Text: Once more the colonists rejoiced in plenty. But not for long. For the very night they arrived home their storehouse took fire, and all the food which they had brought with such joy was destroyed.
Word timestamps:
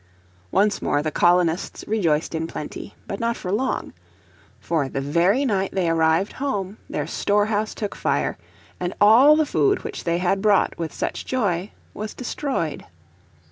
Once 0.51 0.81
more 0.81 1.03
the 1.03 1.11
colonists 1.11 1.85
rejoiced 1.87 2.33
in 2.33 2.47
plenty. 2.47 2.95
But 3.05 3.19
not 3.19 3.37
for 3.37 3.51
long. 3.51 3.93
For 4.59 4.89
the 4.89 4.99
very 4.99 5.45
night 5.45 5.73
they 5.75 5.87
arrived 5.87 6.33
home 6.41 6.77
their 6.89 7.05
storehouse 7.05 7.75
took 7.75 7.93
fire, 7.93 8.35
and 8.79 8.95
all 8.99 9.35
the 9.35 9.45
food 9.45 9.83
which 9.83 10.03
they 10.03 10.17
had 10.17 10.41
brought 10.41 10.75
with 10.75 10.91
such 10.91 11.23
joy 11.23 11.69
was 11.93 12.15
destroyed. 12.15 12.85